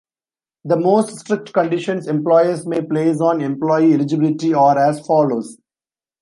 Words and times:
The 0.65 0.77
most 0.77 1.15
strict 1.19 1.53
conditions 1.53 2.07
employers 2.07 2.65
may 2.65 2.81
place 2.83 3.21
on 3.21 3.39
employee 3.39 3.93
eligibility 3.93 4.51
are 4.51 4.75
as 4.75 4.99
follows. 5.05 5.59